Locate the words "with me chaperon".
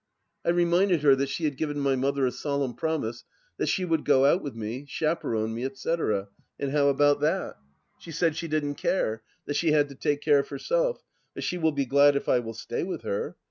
4.41-5.53